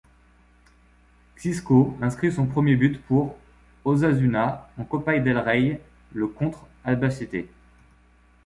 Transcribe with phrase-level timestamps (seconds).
[1.37, 3.37] Xisco inscrit son premier but pour
[3.85, 5.79] Osasuna en Copa del Rey
[6.15, 7.47] le contre Albacete.